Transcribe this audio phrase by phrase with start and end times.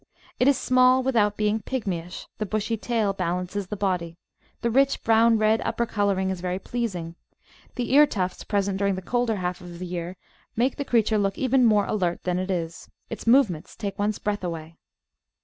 [0.39, 4.17] It is small without being pigmyish; the bushy tail balances the body;
[4.61, 7.13] the rich brown red upper colouring is very pleasing;
[7.75, 10.17] the ear tufts present during the colder half of the year
[10.55, 14.43] make the creature look even more alert than it is; its movements take one's breath
[14.43, 14.75] away.